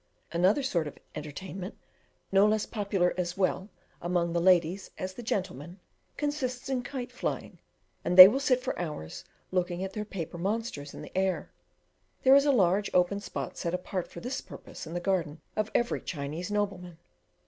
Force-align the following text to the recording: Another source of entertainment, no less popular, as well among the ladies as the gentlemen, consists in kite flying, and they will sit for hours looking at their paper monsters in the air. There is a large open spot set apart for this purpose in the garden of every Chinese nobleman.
Another 0.31 0.63
source 0.63 0.87
of 0.87 0.97
entertainment, 1.13 1.77
no 2.31 2.47
less 2.47 2.65
popular, 2.65 3.13
as 3.19 3.37
well 3.37 3.69
among 4.01 4.33
the 4.33 4.41
ladies 4.41 4.89
as 4.97 5.13
the 5.13 5.21
gentlemen, 5.21 5.79
consists 6.17 6.69
in 6.69 6.81
kite 6.81 7.11
flying, 7.11 7.59
and 8.03 8.17
they 8.17 8.27
will 8.27 8.39
sit 8.39 8.63
for 8.63 8.75
hours 8.79 9.23
looking 9.51 9.83
at 9.83 9.93
their 9.93 10.03
paper 10.03 10.39
monsters 10.39 10.95
in 10.95 11.03
the 11.03 11.15
air. 11.15 11.51
There 12.23 12.33
is 12.35 12.45
a 12.47 12.51
large 12.51 12.89
open 12.95 13.19
spot 13.19 13.57
set 13.57 13.75
apart 13.75 14.07
for 14.07 14.21
this 14.21 14.41
purpose 14.41 14.87
in 14.87 14.95
the 14.95 14.99
garden 14.99 15.39
of 15.55 15.69
every 15.75 16.01
Chinese 16.01 16.49
nobleman. 16.49 16.97